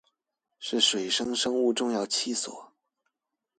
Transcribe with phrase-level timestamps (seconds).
[0.57, 2.73] 是水生生物重要棲所